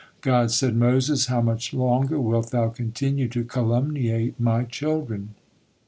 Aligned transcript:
God 0.21 0.49
said: 0.49 0.75
"Moses, 0.75 1.27
how 1.27 1.41
much 1.41 1.75
longer 1.75 2.19
wilt 2.19 2.49
thou 2.49 2.69
continue 2.69 3.27
to 3.27 3.43
calumniate 3.43 4.39
My 4.39 4.63
children? 4.63 5.35